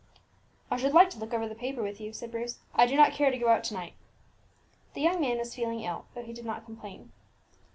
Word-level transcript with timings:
"I 0.71 0.77
should 0.77 0.93
like 0.93 1.11
to 1.11 1.19
look 1.19 1.31
over 1.31 1.47
the 1.47 1.53
paper 1.53 1.83
with 1.83 2.01
you," 2.01 2.11
said 2.11 2.31
Bruce. 2.31 2.57
"I 2.73 2.87
do 2.87 2.95
not 2.95 3.11
care 3.13 3.29
to 3.29 3.37
go 3.37 3.49
out 3.49 3.63
to 3.65 3.75
night." 3.75 3.93
The 4.95 5.01
young 5.01 5.21
man 5.21 5.37
was 5.37 5.53
feeling 5.53 5.81
ill, 5.81 6.07
though 6.15 6.23
he 6.23 6.33
did 6.33 6.43
not 6.43 6.65
complain. 6.65 7.11